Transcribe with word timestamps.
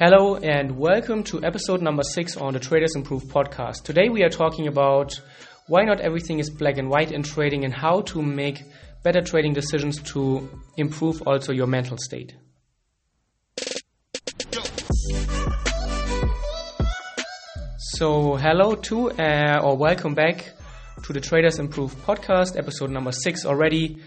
Hello 0.00 0.36
and 0.36 0.78
welcome 0.78 1.24
to 1.24 1.42
episode 1.42 1.82
number 1.82 2.04
six 2.04 2.36
on 2.36 2.52
the 2.52 2.60
Traders 2.60 2.94
Improve 2.94 3.24
podcast. 3.24 3.82
Today 3.82 4.08
we 4.08 4.22
are 4.22 4.28
talking 4.28 4.68
about 4.68 5.20
why 5.66 5.82
not 5.82 5.98
everything 5.98 6.38
is 6.38 6.50
black 6.50 6.78
and 6.78 6.88
white 6.88 7.10
in 7.10 7.24
trading 7.24 7.64
and 7.64 7.74
how 7.74 8.02
to 8.02 8.22
make 8.22 8.62
better 9.02 9.20
trading 9.20 9.54
decisions 9.54 10.00
to 10.12 10.48
improve 10.76 11.20
also 11.22 11.52
your 11.52 11.66
mental 11.66 11.96
state. 11.98 12.36
So, 17.96 18.36
hello 18.36 18.76
to 18.76 19.10
uh, 19.10 19.62
or 19.64 19.76
welcome 19.76 20.14
back 20.14 20.52
to 21.02 21.12
the 21.12 21.20
Traders 21.20 21.58
Improve 21.58 21.92
podcast, 22.06 22.56
episode 22.56 22.90
number 22.90 23.10
six 23.10 23.44
already. 23.44 24.00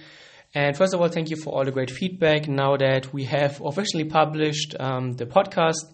And 0.53 0.75
first 0.75 0.93
of 0.93 0.99
all, 0.99 1.07
thank 1.07 1.29
you 1.29 1.37
for 1.37 1.53
all 1.53 1.63
the 1.63 1.71
great 1.71 1.89
feedback. 1.89 2.47
Now 2.47 2.75
that 2.75 3.13
we 3.13 3.23
have 3.23 3.61
officially 3.61 4.03
published 4.03 4.75
um, 4.79 5.13
the 5.13 5.25
podcast, 5.25 5.85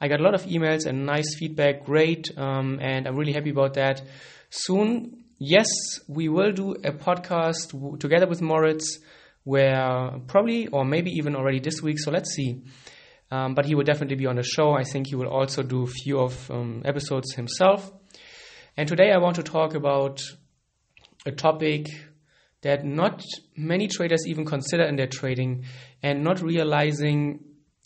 I 0.00 0.08
got 0.08 0.20
a 0.20 0.22
lot 0.22 0.34
of 0.34 0.44
emails 0.44 0.84
and 0.84 1.06
nice 1.06 1.36
feedback. 1.38 1.84
Great. 1.84 2.36
Um, 2.36 2.78
and 2.82 3.06
I'm 3.06 3.16
really 3.16 3.32
happy 3.32 3.50
about 3.50 3.74
that. 3.74 4.02
Soon, 4.50 5.24
yes, 5.38 5.68
we 6.06 6.28
will 6.28 6.52
do 6.52 6.72
a 6.72 6.92
podcast 6.92 7.72
w- 7.72 7.96
together 7.96 8.26
with 8.26 8.42
Moritz 8.42 8.98
where 9.44 10.10
probably 10.26 10.66
or 10.68 10.84
maybe 10.84 11.10
even 11.12 11.34
already 11.34 11.60
this 11.60 11.80
week. 11.80 11.98
So 11.98 12.10
let's 12.10 12.34
see. 12.34 12.62
Um, 13.30 13.54
but 13.54 13.64
he 13.64 13.74
will 13.74 13.84
definitely 13.84 14.16
be 14.16 14.26
on 14.26 14.36
the 14.36 14.42
show. 14.42 14.72
I 14.72 14.84
think 14.84 15.08
he 15.08 15.16
will 15.16 15.28
also 15.28 15.62
do 15.62 15.84
a 15.84 15.86
few 15.86 16.20
of 16.20 16.50
um, 16.50 16.82
episodes 16.84 17.32
himself. 17.34 17.90
And 18.76 18.86
today 18.86 19.12
I 19.12 19.18
want 19.18 19.36
to 19.36 19.42
talk 19.42 19.74
about 19.74 20.22
a 21.24 21.32
topic 21.32 21.88
that 22.64 22.84
not 22.84 23.22
many 23.56 23.86
traders 23.88 24.26
even 24.26 24.44
consider 24.44 24.82
in 24.82 24.96
their 24.96 25.06
trading 25.06 25.64
and 26.02 26.24
not 26.24 26.42
realizing 26.42 27.40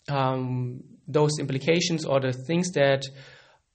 um, 0.09 0.83
those 1.07 1.37
implications 1.39 2.05
or 2.05 2.19
the 2.19 2.33
things 2.33 2.71
that 2.71 3.05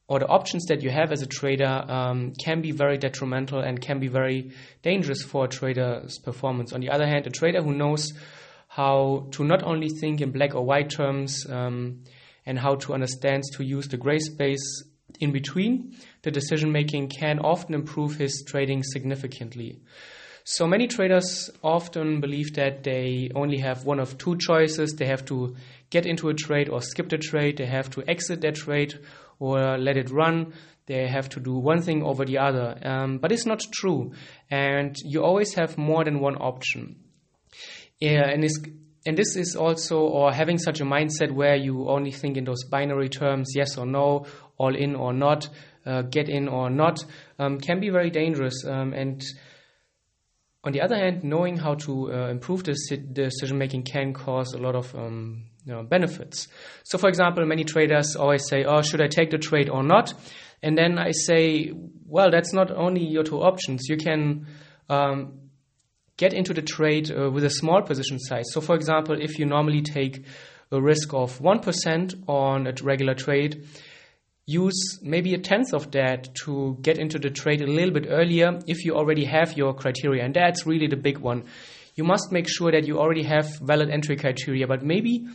or 0.07 0.19
the 0.19 0.27
options 0.27 0.67
that 0.67 0.83
you 0.83 0.91
have 0.91 1.13
as 1.13 1.23
a 1.23 1.27
trader 1.27 1.85
um, 1.89 2.33
can 2.35 2.61
be 2.61 2.73
very 2.73 2.99
detrimental 2.99 3.61
and 3.61 3.81
can 3.81 3.99
be 4.01 4.09
very 4.09 4.53
dangerous 4.83 5.23
for 5.23 5.47
a 5.47 5.49
trader's 5.49 6.19
performance. 6.19 6.75
On 6.75 6.81
the 6.81 6.91
other 6.91 7.07
hand, 7.07 7.27
a 7.27 7.31
trader 7.31 7.63
who 7.63 7.73
knows 7.73 8.13
how 8.69 9.29
to 9.31 9.45
not 9.45 9.63
only 9.63 9.89
think 9.89 10.21
in 10.21 10.31
black 10.31 10.55
or 10.55 10.65
white 10.65 10.91
terms 10.91 11.47
um, 11.49 12.03
and 12.45 12.59
how 12.59 12.75
to 12.75 12.93
understand 12.93 13.45
to 13.55 13.65
use 13.65 13.89
the 13.89 13.97
gray 13.97 14.19
space 14.19 14.85
in 15.21 15.33
between 15.33 15.97
the 16.23 16.31
decision 16.31 16.73
making 16.73 17.09
can 17.09 17.39
often 17.39 17.75
improve 17.75 18.17
his 18.17 18.45
trading 18.47 18.83
significantly. 18.83 19.81
So 20.47 20.67
many 20.67 20.89
traders 20.89 21.51
often 21.63 22.21
believe 22.21 22.53
that 22.57 22.83
they 22.85 23.31
only 23.35 23.57
have 23.59 23.87
one 23.87 23.99
of 23.99 24.19
two 24.19 24.37
choices. 24.37 24.93
They 24.93 25.07
have 25.07 25.25
to 25.27 25.57
get 25.89 26.05
into 26.05 26.29
a 26.29 26.35
trade 26.35 26.69
or 26.69 26.83
skip 26.83 27.09
the 27.09 27.17
trade. 27.17 27.57
They 27.57 27.65
have 27.65 27.89
to 27.93 28.05
exit 28.07 28.43
that 28.43 28.57
trade 28.57 28.95
or 29.39 29.79
let 29.79 29.97
it 29.97 30.11
run. 30.11 30.53
They 30.85 31.07
have 31.07 31.31
to 31.31 31.41
do 31.41 31.55
one 31.55 31.81
thing 31.81 32.03
over 32.03 32.27
the 32.27 32.37
other. 32.37 32.79
Um, 32.83 33.17
but 33.19 33.33
it's 33.33 33.47
not 33.47 33.63
true. 33.73 34.13
And 34.51 34.95
you 35.03 35.25
always 35.25 35.55
have 35.55 35.79
more 35.79 36.05
than 36.05 36.21
one 36.21 36.37
option. 36.37 36.97
Yeah, 37.99 38.29
and, 38.29 38.47
and 39.07 39.17
this 39.17 39.37
is 39.37 39.57
also, 39.57 40.01
or 40.01 40.31
having 40.31 40.59
such 40.59 40.79
a 40.83 40.85
mindset 40.85 41.31
where 41.33 41.57
you 41.57 41.89
only 41.89 42.11
think 42.11 42.37
in 42.37 42.45
those 42.45 42.65
binary 42.65 43.09
terms, 43.09 43.53
yes 43.57 43.79
or 43.79 43.87
no, 43.87 44.27
all 44.59 44.77
in 44.77 44.95
or 44.95 45.15
not, 45.15 45.49
uh, 45.87 46.03
get 46.03 46.29
in 46.29 46.49
or 46.49 46.69
not, 46.69 47.03
um, 47.39 47.61
can 47.61 47.81
be 47.81 47.89
very 47.89 48.11
dangerous. 48.11 48.63
Um, 48.67 48.93
and 48.93 49.25
on 50.65 50.73
the 50.73 50.81
other 50.81 50.97
hand, 50.97 51.23
knowing 51.23 51.59
how 51.59 51.75
to 51.75 52.13
uh, 52.13 52.29
improve 52.29 52.65
the 52.65 52.75
decision 53.13 53.59
making 53.59 53.83
can 53.83 54.15
cause 54.15 54.55
a 54.55 54.59
lot 54.59 54.75
of 54.75 54.95
um, 54.95 55.45
you 55.67 55.73
know, 55.73 55.83
benefits. 55.83 56.49
So, 56.85 56.97
for 56.97 57.09
example, 57.09 57.45
many 57.45 57.65
traders 57.65 58.17
always 58.17 58.49
say, 58.49 58.65
"Oh, 58.65 58.81
should 58.81 59.03
I 59.03 59.09
take 59.09 59.31
the 59.31 59.39
trade 59.39 59.69
or 59.69 59.83
not?" 59.83 60.15
And 60.63 60.77
then 60.77 60.99
I 60.99 61.11
say, 61.13 61.73
"Well, 62.07 62.31
that's 62.31 62.55
not 62.55 62.71
only 62.71 63.05
your 63.05 63.25
two 63.25 63.43
options. 63.43 63.89
You 63.89 63.99
can 63.99 64.47
um, 64.89 65.51
get 66.17 66.33
into 66.33 66.55
the 66.55 66.63
trade 66.63 67.11
uh, 67.11 67.31
with 67.31 67.45
a 67.45 67.51
small 67.51 67.83
position 67.83 68.19
size. 68.19 68.47
So, 68.53 68.63
for 68.63 68.75
example, 68.75 69.21
if 69.21 69.39
you 69.39 69.45
normally 69.45 69.83
take 69.83 70.25
a 70.73 70.81
risk 70.81 71.13
of 71.13 71.43
one 71.43 71.61
percent 71.61 72.15
on 72.27 72.67
a 72.67 72.73
regular 72.83 73.15
trade." 73.15 73.67
Use 74.47 74.99
maybe 75.03 75.35
a 75.35 75.39
tenth 75.39 75.73
of 75.73 75.91
that 75.93 76.35
to 76.45 76.77
get 76.83 76.99
into 76.99 77.19
the 77.19 77.31
trade 77.31 77.63
a 77.63 77.67
little 77.67 77.93
bit 77.93 78.07
earlier 78.09 78.61
if 78.67 78.85
you 78.85 78.95
already 78.95 79.25
have 79.25 79.57
your 79.57 79.75
criteria. 79.75 80.23
And 80.25 80.35
that's 80.35 80.67
really 80.67 80.87
the 80.87 80.97
big 80.97 81.19
one. 81.19 81.45
You 81.95 82.05
must 82.05 82.33
make 82.33 82.49
sure 82.49 82.73
that 82.73 82.87
you 82.87 82.99
already 82.99 83.23
have 83.23 83.59
valid 83.59 83.89
entry 83.89 84.17
criteria, 84.17 84.67
but 84.67 84.85
maybe 84.85 85.27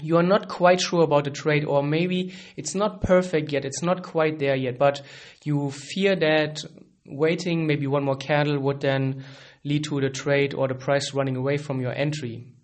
you 0.00 0.16
are 0.16 0.22
not 0.22 0.48
quite 0.48 0.80
sure 0.80 1.02
about 1.02 1.24
the 1.24 1.30
trade, 1.30 1.64
or 1.64 1.82
maybe 1.82 2.34
it's 2.56 2.74
not 2.74 3.00
perfect 3.00 3.50
yet, 3.50 3.64
it's 3.64 3.82
not 3.82 4.02
quite 4.02 4.38
there 4.38 4.54
yet, 4.54 4.78
but 4.78 5.00
you 5.42 5.70
fear 5.70 6.14
that 6.16 6.62
waiting 7.06 7.66
maybe 7.66 7.86
one 7.86 8.04
more 8.04 8.16
candle 8.16 8.58
would 8.58 8.80
then 8.80 9.24
lead 9.64 9.84
to 9.84 10.00
the 10.00 10.10
trade 10.10 10.54
or 10.54 10.68
the 10.68 10.74
price 10.74 11.14
running 11.14 11.36
away 11.36 11.56
from 11.56 11.80
your 11.80 11.92
entry. 11.92 12.55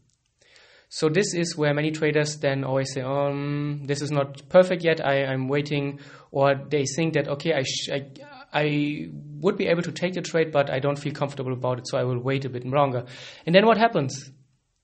So 0.94 1.08
this 1.08 1.32
is 1.32 1.56
where 1.56 1.72
many 1.72 1.90
traders 1.90 2.36
then 2.36 2.64
always 2.64 2.92
say, 2.92 3.00
um, 3.00 3.80
this 3.86 4.02
is 4.02 4.10
not 4.10 4.46
perfect 4.50 4.84
yet. 4.84 5.02
I, 5.02 5.32
am 5.32 5.48
waiting, 5.48 6.00
or 6.30 6.54
they 6.54 6.84
think 6.84 7.14
that 7.14 7.28
okay, 7.28 7.54
I, 7.54 7.62
sh- 7.62 7.88
I, 7.90 8.10
I 8.52 9.08
would 9.40 9.56
be 9.56 9.68
able 9.68 9.80
to 9.84 9.90
take 9.90 10.12
the 10.12 10.20
trade, 10.20 10.52
but 10.52 10.68
I 10.68 10.80
don't 10.80 10.98
feel 10.98 11.14
comfortable 11.14 11.54
about 11.54 11.78
it, 11.78 11.88
so 11.88 11.96
I 11.96 12.04
will 12.04 12.18
wait 12.18 12.44
a 12.44 12.50
bit 12.50 12.66
longer. 12.66 13.06
And 13.46 13.54
then 13.54 13.64
what 13.64 13.78
happens? 13.78 14.30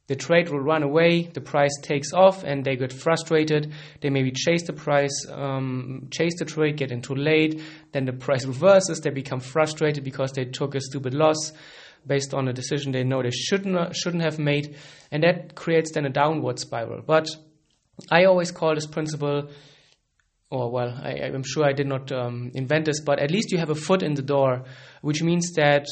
The 0.06 0.16
trade 0.16 0.48
will 0.48 0.60
run 0.60 0.82
away, 0.82 1.24
the 1.24 1.42
price 1.42 1.78
takes 1.82 2.14
off, 2.14 2.42
and 2.42 2.64
they 2.64 2.76
get 2.76 2.94
frustrated. 2.94 3.74
They 4.00 4.08
maybe 4.08 4.30
chase 4.30 4.66
the 4.66 4.72
price, 4.72 5.26
um, 5.30 6.08
chase 6.10 6.38
the 6.38 6.46
trade, 6.46 6.78
get 6.78 6.90
in 6.90 7.02
too 7.02 7.16
late. 7.16 7.60
Then 7.92 8.06
the 8.06 8.14
price 8.14 8.46
reverses. 8.46 9.02
They 9.02 9.10
become 9.10 9.40
frustrated 9.40 10.04
because 10.04 10.32
they 10.32 10.46
took 10.46 10.74
a 10.74 10.80
stupid 10.80 11.12
loss 11.12 11.52
based 12.08 12.34
on 12.34 12.48
a 12.48 12.52
decision 12.52 12.90
they 12.90 13.04
know 13.04 13.22
they 13.22 13.30
shouldn't 13.30 13.94
shouldn't 13.94 14.22
have 14.22 14.38
made, 14.38 14.76
and 15.12 15.22
that 15.22 15.54
creates 15.54 15.92
then 15.92 16.06
a 16.06 16.10
downward 16.10 16.58
spiral. 16.58 17.02
But 17.06 17.28
I 18.10 18.24
always 18.24 18.50
call 18.50 18.74
this 18.74 18.86
principle, 18.86 19.50
or 20.50 20.70
well, 20.70 20.98
I, 21.00 21.12
am 21.34 21.44
sure 21.44 21.64
I 21.64 21.72
did 21.72 21.86
not 21.86 22.10
um, 22.10 22.50
invent 22.54 22.86
this, 22.86 23.00
but 23.00 23.20
at 23.20 23.30
least 23.30 23.52
you 23.52 23.58
have 23.58 23.70
a 23.70 23.74
foot 23.74 24.02
in 24.02 24.14
the 24.14 24.22
door, 24.22 24.64
which 25.02 25.22
means 25.22 25.52
that 25.52 25.86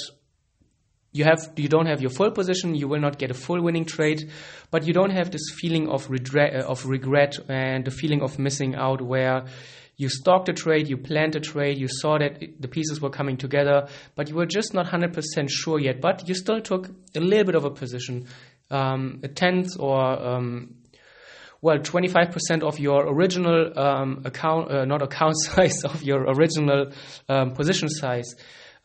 you 1.13 1.25
have 1.25 1.51
you 1.57 1.69
don't 1.69 1.87
have 1.87 2.01
your 2.01 2.11
full 2.11 2.31
position 2.31 2.75
you 2.75 2.89
will 2.89 3.01
not 3.01 3.19
get 3.19 3.31
a 3.31 3.35
full 3.35 3.63
winning 3.63 3.87
trade 3.87 4.31
but 4.71 4.87
you 4.87 4.93
don't 4.93 5.11
have 5.11 5.31
this 5.31 5.51
feeling 5.57 5.89
of 5.89 6.11
regret 6.11 6.55
of 6.55 6.85
regret 6.85 7.39
and 7.49 7.87
the 7.87 7.91
feeling 7.91 8.23
of 8.23 8.39
missing 8.39 8.75
out 8.75 9.01
where 9.01 9.45
you 9.97 10.09
stalked 10.09 10.49
a 10.49 10.53
trade, 10.53 10.89
you 10.89 10.97
planned 10.97 11.37
a 11.37 11.41
trade, 11.41 11.79
you 11.79 11.89
saw 11.89 12.19
that 12.19 12.61
the 12.61 12.69
pieces 12.69 13.01
were 13.01 13.11
coming 13.11 13.37
together, 13.37 13.89
but 14.15 14.29
you 14.29 14.35
were 14.35 14.47
just 14.47 14.75
not 14.75 14.87
100% 14.87 15.49
sure 15.49 15.79
yet. 15.79 16.01
But 16.01 16.29
you 16.29 16.35
still 16.35 16.61
took 16.61 16.91
a 17.15 17.21
little 17.21 17.45
bit 17.45 17.55
of 17.55 17.65
a 17.65 17.71
position, 17.71 18.27
um, 18.71 19.21
a 19.23 19.29
tenth 19.29 19.79
or 19.79 20.01
um, 20.01 20.75
well, 21.63 21.79
25% 21.79 22.63
of 22.63 22.79
your 22.79 23.09
original 23.09 23.79
um, 23.79 24.23
account, 24.25 24.71
uh, 24.71 24.85
not 24.85 25.01
account 25.01 25.37
size, 25.41 25.83
of 25.85 26.03
your 26.03 26.23
original 26.25 26.93
um, 27.29 27.53
position 27.53 27.89
size. 27.89 28.35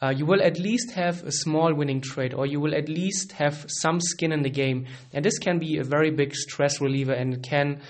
Uh, 0.01 0.09
you 0.09 0.25
will 0.25 0.41
at 0.41 0.57
least 0.57 0.91
have 0.91 1.23
a 1.23 1.31
small 1.31 1.73
winning 1.73 2.01
trade, 2.01 2.33
or 2.33 2.47
you 2.47 2.59
will 2.59 2.73
at 2.73 2.89
least 2.89 3.33
have 3.33 3.65
some 3.67 3.99
skin 3.99 4.31
in 4.31 4.41
the 4.41 4.49
game. 4.49 4.87
And 5.13 5.23
this 5.23 5.37
can 5.37 5.59
be 5.59 5.77
a 5.77 5.83
very 5.83 6.09
big 6.09 6.33
stress 6.33 6.81
reliever 6.81 7.13
and 7.13 7.43
can 7.43 7.81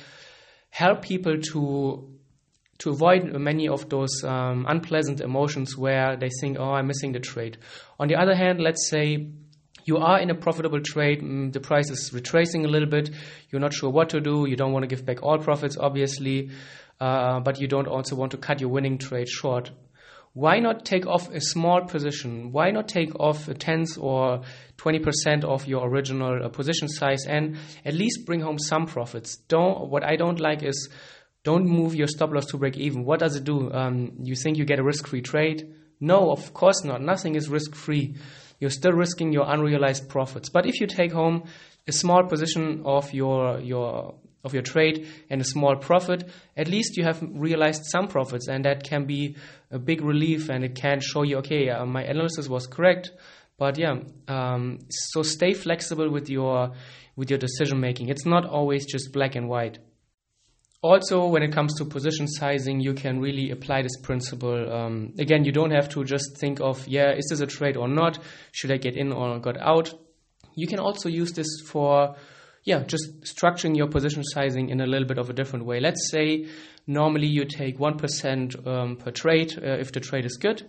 help 0.72 1.04
people 1.04 1.40
to 1.54 2.21
to 2.82 2.90
avoid 2.90 3.32
many 3.34 3.68
of 3.68 3.88
those 3.90 4.24
um, 4.24 4.66
unpleasant 4.68 5.22
emotions 5.22 5.78
where 5.78 6.18
they 6.18 6.30
think, 6.40 6.58
oh, 6.60 6.72
I'm 6.72 6.88
missing 6.88 7.12
the 7.12 7.20
trade. 7.20 7.60
On 8.00 8.08
the 8.08 8.16
other 8.16 8.36
hand, 8.36 8.60
let's 8.60 8.90
say 8.90 9.28
you 9.86 9.98
are 9.98 10.20
in 10.20 10.32
a 10.32 10.36
profitable 10.36 10.82
trade, 10.82 11.22
mm, 11.22 11.54
the 11.54 11.60
price 11.60 11.92
is 11.92 12.12
retracing 12.12 12.66
a 12.66 12.68
little 12.68 12.90
bit, 12.90 13.12
you're 13.52 13.62
not 13.62 13.74
sure 13.74 13.92
what 13.92 14.10
to 14.10 14.20
do, 14.20 14.48
you 14.48 14.56
don't 14.56 14.74
want 14.74 14.82
to 14.82 14.88
give 14.88 15.06
back 15.06 15.22
all 15.22 15.38
profits, 15.38 15.78
obviously, 15.80 16.50
uh, 17.00 17.40
but 17.40 17.62
you 17.62 17.68
don't 17.68 17.88
also 17.88 18.16
want 18.16 18.32
to 18.32 18.38
cut 18.38 18.60
your 18.60 18.70
winning 18.72 18.98
trade 18.98 19.30
short. 19.30 19.70
Why 20.34 20.60
not 20.60 20.84
take 20.84 21.06
off 21.06 21.30
a 21.30 21.42
small 21.42 21.82
position? 21.82 22.52
Why 22.52 22.72
not 22.72 22.88
take 22.88 23.14
off 23.20 23.48
a 23.48 23.54
tenth 23.54 23.98
or 24.00 24.42
20% 24.78 25.44
of 25.44 25.68
your 25.68 25.88
original 25.88 26.46
uh, 26.46 26.50
position 26.50 26.88
size 26.88 27.28
and 27.28 27.58
at 27.86 27.94
least 27.94 28.26
bring 28.26 28.42
home 28.42 28.58
some 28.58 28.88
profits? 28.88 29.36
Don't, 29.50 29.90
what 29.90 30.04
I 30.04 30.16
don't 30.16 30.40
like 30.40 30.64
is 30.64 30.90
don't 31.44 31.66
move 31.66 31.96
your 31.96 32.08
stop 32.08 32.32
loss 32.32 32.46
to 32.48 32.58
break 32.58 32.78
even. 32.78 33.04
What 33.04 33.20
does 33.20 33.36
it 33.36 33.44
do? 33.44 33.72
Um, 33.72 34.14
you 34.22 34.36
think 34.36 34.58
you 34.58 34.66
get 34.66 34.80
a 34.80 34.84
risk 34.84 35.08
free 35.08 35.22
trade? 35.22 35.74
No, 36.00 36.32
of 36.32 36.54
course 36.54 36.84
not. 36.84 37.02
Nothing 37.02 37.36
is 37.36 37.50
risk 37.50 37.76
free. 37.76 38.16
You're 38.60 38.70
still 38.70 38.92
risking 38.92 39.34
your 39.34 39.46
unrealized 39.48 40.08
profits. 40.10 40.50
But 40.50 40.66
if 40.66 40.80
you 40.80 40.88
take 40.88 41.12
home 41.12 41.44
a 41.88 41.92
small 41.92 42.24
position 42.24 42.84
of 42.86 43.12
your, 43.12 43.60
your, 43.60 44.16
of 44.44 44.54
your 44.54 44.62
trade 44.62 45.08
and 45.30 45.42
a 45.42 45.44
small 45.44 45.76
profit, 45.78 46.30
at 46.56 46.68
least 46.68 46.96
you 46.96 47.04
have 47.04 47.22
realized 47.24 47.86
some 47.86 48.08
profits, 48.08 48.48
and 48.48 48.66
that 48.66 48.84
can 48.84 49.06
be 49.06 49.36
a 49.72 49.80
big 49.80 50.02
relief 50.02 50.50
and 50.50 50.64
it 50.64 50.76
can 50.76 51.00
show 51.00 51.24
you, 51.24 51.38
okay, 51.38 51.70
uh, 51.70 51.86
my 51.86 52.04
analysis 52.04 52.48
was 52.48 52.68
correct. 52.68 53.12
But 53.58 53.78
yeah, 53.78 54.00
um, 54.28 54.80
so 54.90 55.22
stay 55.22 55.54
flexible 55.54 56.10
with 56.10 56.30
your 56.30 56.72
with 57.16 57.30
your 57.30 57.38
decision 57.38 57.80
making. 57.80 58.10
It's 58.10 58.26
not 58.26 58.46
always 58.46 58.86
just 58.86 59.12
black 59.12 59.36
and 59.36 59.48
white. 59.48 59.78
Also, 60.84 61.28
when 61.28 61.44
it 61.44 61.52
comes 61.52 61.76
to 61.76 61.86
position 61.86 62.28
sizing, 62.28 62.80
you 62.80 62.94
can 62.94 63.20
really 63.20 63.52
apply 63.52 63.84
this 63.84 63.98
principle. 64.02 64.74
Um, 64.74 65.14
again, 65.20 65.46
you 65.46 65.52
don't 65.52 65.70
have 65.72 65.90
to 65.90 66.04
just 66.04 66.38
think 66.40 66.60
of, 66.60 66.88
yeah, 66.88 67.12
is 67.12 67.28
this 67.30 67.40
a 67.40 67.46
trade 67.46 67.78
or 67.78 67.88
not? 67.88 68.18
Should 68.52 68.72
I 68.72 68.78
get 68.78 68.98
in 68.98 69.12
or 69.12 69.40
get 69.40 69.58
out? 69.58 69.94
You 70.56 70.66
can 70.66 70.80
also 70.80 71.08
use 71.08 71.34
this 71.34 71.48
for, 71.68 72.16
yeah, 72.64 72.84
just 72.84 73.22
structuring 73.22 73.78
your 73.78 73.90
position 73.90 74.24
sizing 74.24 74.70
in 74.70 74.82
a 74.82 74.88
little 74.88 75.08
bit 75.08 75.20
of 75.20 75.30
a 75.30 75.34
different 75.34 75.66
way. 75.66 75.80
Let's 75.80 76.10
say 76.10 76.48
normally 76.88 77.28
you 77.28 77.46
take 77.46 77.78
1% 77.78 78.68
um, 78.68 78.96
per 78.96 79.12
trade 79.12 79.54
uh, 79.58 79.78
if 79.80 79.92
the 79.92 80.00
trade 80.00 80.26
is 80.26 80.38
good, 80.38 80.68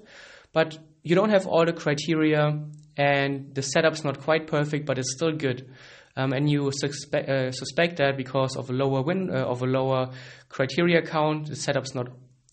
but 0.52 0.78
you 1.02 1.14
don't 1.14 1.30
have 1.30 1.46
all 1.46 1.64
the 1.64 1.72
criteria 1.72 2.62
and 2.98 3.54
the 3.54 3.62
setup's 3.62 4.04
not 4.04 4.20
quite 4.20 4.46
perfect, 4.46 4.84
but 4.84 4.98
it's 4.98 5.14
still 5.14 5.32
good 5.32 5.70
um, 6.16 6.32
and 6.32 6.50
you 6.50 6.70
suspect, 6.72 7.28
uh, 7.28 7.52
suspect 7.52 7.96
that 7.96 8.16
because 8.16 8.56
of 8.56 8.68
a 8.70 8.72
lower 8.72 9.02
win 9.02 9.30
uh, 9.30 9.44
of 9.44 9.62
a 9.62 9.66
lower 9.66 10.10
criteria 10.48 11.02
count, 11.02 11.48
the 11.48 11.56
setup's 11.56 11.94
not 11.94 12.08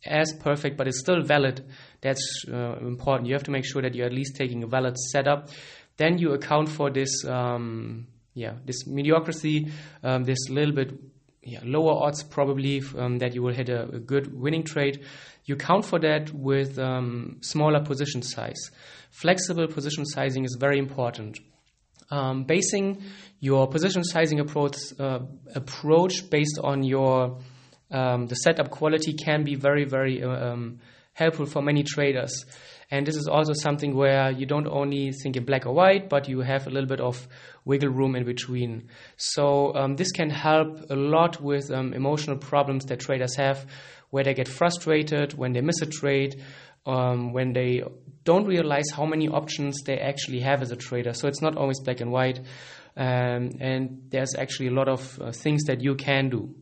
as 0.06 0.33
perfect, 0.39 0.77
but 0.77 0.88
it's 0.88 1.00
still 1.00 1.21
valid. 1.21 1.65
That's 2.01 2.45
uh, 2.47 2.77
important. 2.81 3.27
You 3.27 3.33
have 3.33 3.44
to 3.44 3.51
make 3.51 3.65
sure 3.65 3.81
that 3.81 3.95
you're 3.95 4.06
at 4.06 4.13
least 4.13 4.35
taking 4.35 4.63
a 4.63 4.67
valid 4.67 4.97
setup. 4.97 5.50
Then 5.97 6.17
you 6.17 6.31
account 6.31 6.69
for 6.69 6.89
this, 6.89 7.25
um, 7.25 8.07
yeah, 8.33 8.53
this 8.65 8.88
mediocrity, 8.88 9.71
um, 10.03 10.23
this 10.23 10.50
little 10.50 10.73
bit 10.73 10.94
yeah, 11.44 11.59
lower 11.63 12.03
odds 12.03 12.23
probably 12.23 12.81
um, 12.97 13.17
that 13.19 13.33
you 13.33 13.41
will 13.41 13.53
hit 13.53 13.69
a, 13.69 13.83
a, 13.89 14.00
good 14.00 14.33
winning 14.39 14.63
trade. 14.63 15.03
You 15.45 15.55
count 15.55 15.83
for 15.83 16.00
that 16.00 16.31
with 16.33 16.77
um, 16.77 17.38
smaller 17.41 17.83
position 17.83 18.21
size. 18.21 18.71
Flexible 19.09 19.67
position 19.67 20.05
sizing 20.05 20.45
is 20.45 20.55
very 20.59 20.77
important. 20.77 21.39
Um, 22.11 22.45
basing 22.45 23.03
your 23.39 23.67
position 23.67 24.03
sizing 24.03 24.39
approach 24.39 24.77
uh, 25.00 25.19
approach 25.53 26.29
based 26.29 26.59
on 26.63 26.83
your 26.83 27.38
um, 27.91 28.25
the 28.25 28.35
setup 28.35 28.71
quality 28.71 29.13
can 29.13 29.44
be 29.44 29.53
very 29.53 29.85
very 29.85 30.23
uh, 30.23 30.29
um, 30.29 30.79
helpful 31.13 31.45
for 31.45 31.61
many 31.61 31.83
traders. 31.83 32.45
And 32.91 33.06
this 33.06 33.15
is 33.15 33.27
also 33.27 33.53
something 33.53 33.95
where 33.95 34.31
you 34.31 34.47
don't 34.47 34.67
only 34.67 35.11
think 35.11 35.38
in 35.38 35.45
black 35.45 35.67
or 35.67 35.73
white, 35.73 36.09
but 36.09 36.27
you 36.27 36.39
have 36.39 36.65
a 36.65 36.71
little 36.71 36.88
bit 36.88 37.00
of 37.00 37.27
wiggle 37.63 37.89
room 37.89 38.15
in 38.15 38.25
between. 38.25 38.89
So 39.17 39.75
um, 39.75 39.95
this 39.95 40.12
can 40.12 40.31
help 40.31 40.89
a 40.89 40.95
lot 40.95 41.39
with 41.39 41.69
um, 41.69 41.94
emotional 41.94 42.38
problems 42.38 42.85
that 42.85 43.00
traders 43.00 43.35
have, 43.35 43.67
where 44.09 44.23
they 44.23 44.33
get 44.33 44.47
frustrated 44.47 45.38
when 45.38 45.53
they 45.53 45.62
miss 45.62 45.83
a 45.83 45.85
trade, 45.85 46.41
um, 46.85 47.33
when 47.33 47.53
they 47.53 47.83
don't 48.23 48.45
realize 48.45 48.89
how 48.95 49.05
many 49.05 49.27
options 49.27 49.81
they 49.85 49.97
actually 49.97 50.39
have 50.41 50.61
as 50.61 50.71
a 50.71 50.75
trader. 50.75 51.13
So 51.13 51.27
it's 51.27 51.41
not 51.41 51.57
always 51.57 51.79
black 51.79 52.01
and 52.01 52.11
white, 52.11 52.39
um, 52.97 53.51
and 53.59 54.03
there's 54.09 54.35
actually 54.35 54.67
a 54.67 54.73
lot 54.73 54.87
of 54.87 55.19
uh, 55.21 55.31
things 55.31 55.63
that 55.65 55.81
you 55.81 55.95
can 55.95 56.29
do. 56.29 56.55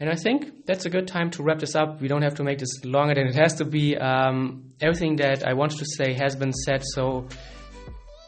And 0.00 0.10
I 0.10 0.16
think 0.16 0.66
that's 0.66 0.86
a 0.86 0.90
good 0.90 1.06
time 1.06 1.30
to 1.30 1.42
wrap 1.42 1.60
this 1.60 1.76
up. 1.76 2.00
We 2.00 2.08
don't 2.08 2.22
have 2.22 2.34
to 2.34 2.42
make 2.42 2.58
this 2.58 2.84
longer 2.84 3.14
than 3.14 3.28
it 3.28 3.36
has 3.36 3.54
to 3.54 3.64
be. 3.64 3.96
Um, 3.96 4.72
everything 4.80 5.16
that 5.16 5.46
I 5.46 5.54
wanted 5.54 5.78
to 5.78 5.86
say 5.86 6.14
has 6.14 6.34
been 6.34 6.52
said. 6.52 6.82
So 6.84 7.28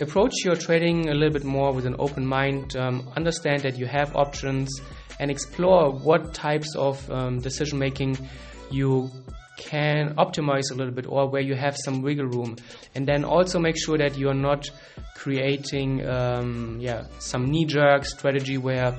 approach 0.00 0.32
your 0.44 0.54
trading 0.54 1.08
a 1.08 1.14
little 1.14 1.32
bit 1.32 1.44
more 1.44 1.72
with 1.72 1.86
an 1.86 1.96
open 1.98 2.24
mind. 2.24 2.76
Um, 2.76 3.10
understand 3.16 3.62
that 3.62 3.78
you 3.78 3.86
have 3.86 4.14
options 4.14 4.80
and 5.18 5.30
explore 5.30 5.90
what 5.90 6.34
types 6.34 6.76
of 6.76 7.10
um, 7.10 7.40
decision 7.40 7.78
making 7.78 8.16
you 8.70 9.10
can 9.56 10.14
optimize 10.17 10.70
a 10.70 10.75
little 10.75 10.93
bit 10.93 11.06
or 11.08 11.29
where 11.29 11.43
you 11.43 11.55
have 11.55 11.76
some 11.85 12.03
wiggle 12.03 12.26
room. 12.26 12.56
And 12.94 13.06
then 13.06 13.25
also 13.25 13.58
make 13.58 13.76
sure 13.76 13.99
that 13.99 14.17
you're 14.17 14.35
not 14.35 14.70
creating 15.14 16.06
um, 16.06 16.79
yeah 16.81 17.06
some 17.19 17.47
knee-jerk 17.47 18.05
strategy 18.05 18.58
where 18.58 18.99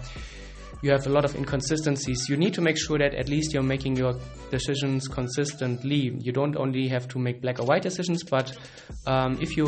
you 0.82 0.92
have 0.92 1.08
a 1.08 1.10
lot 1.10 1.26
of 1.26 1.36
inconsistencies. 1.36 2.28
You 2.30 2.38
need 2.38 2.54
to 2.54 2.62
make 2.62 2.78
sure 2.78 3.00
that 3.00 3.16
at 3.16 3.30
least 3.30 3.54
you're 3.54 3.64
making 3.64 3.96
your 3.96 4.14
decisions 4.52 5.08
consistently. 5.08 6.16
You 6.20 6.32
don't 6.32 6.56
only 6.56 6.88
have 6.88 7.08
to 7.10 7.20
make 7.20 7.42
black 7.42 7.60
or 7.60 7.66
white 7.66 7.82
decisions 7.82 8.24
but 8.24 8.56
um, 9.06 9.38
if 9.42 9.58
you 9.58 9.66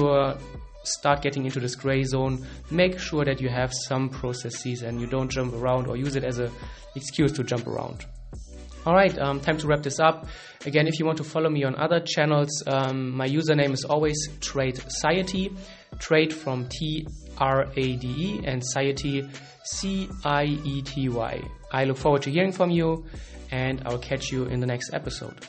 start 0.84 1.22
getting 1.22 1.46
into 1.46 1.60
this 1.60 1.76
gray 1.76 2.04
zone 2.04 2.46
make 2.72 2.98
sure 2.98 3.26
that 3.26 3.42
you 3.42 3.50
have 3.50 3.72
some 3.88 4.10
processes 4.10 4.82
and 4.82 5.00
you 5.00 5.08
don't 5.08 5.30
jump 5.30 5.54
around 5.54 5.88
or 5.88 5.98
use 5.98 6.16
it 6.16 6.24
as 6.24 6.40
an 6.40 6.50
excuse 6.96 7.34
to 7.34 7.44
jump 7.44 7.68
around 7.68 8.06
all 8.86 8.94
right, 8.94 9.18
um, 9.20 9.40
time 9.40 9.58
to 9.58 9.68
wrap 9.68 9.84
this 9.84 10.00
up. 10.00 10.28
Again, 10.66 10.88
if 10.88 11.00
you 11.00 11.06
want 11.06 11.18
to 11.18 11.24
follow 11.24 11.50
me 11.50 11.64
on 11.64 11.76
other 11.76 12.00
channels, 12.00 12.64
um, 12.68 13.12
my 13.12 13.28
username 13.28 13.72
is 13.74 13.84
always 13.84 14.18
Trade 14.40 14.82
Ciety, 15.04 15.56
trade 16.00 16.34
from 16.34 16.68
T 16.70 17.08
R 17.38 17.68
A 17.76 17.96
D 17.96 18.08
E 18.08 18.42
and 18.46 18.62
Ciety 18.76 19.30
C 19.64 20.10
I 20.24 20.46
E 20.46 20.82
T 20.82 21.10
Y. 21.10 21.42
I 21.72 21.84
look 21.86 21.98
forward 21.98 22.22
to 22.24 22.32
hearing 22.32 22.52
from 22.52 22.72
you, 22.72 23.06
and 23.52 23.82
I'll 23.86 24.00
catch 24.00 24.32
you 24.32 24.46
in 24.46 24.60
the 24.60 24.68
next 24.68 24.94
episode. 24.94 25.46